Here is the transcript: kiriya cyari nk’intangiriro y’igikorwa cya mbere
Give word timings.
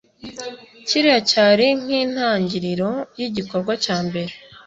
kiriya 0.87 1.19
cyari 1.29 1.67
nk’intangiriro 1.81 2.89
y’igikorwa 3.19 3.73
cya 3.83 3.97
mbere 4.07 4.33